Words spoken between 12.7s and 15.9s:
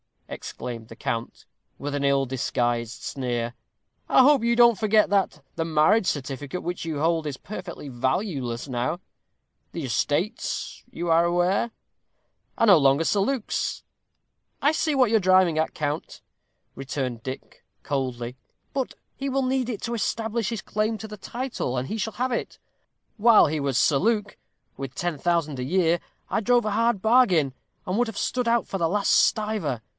longer Sir Luke's. I see what you are driving at,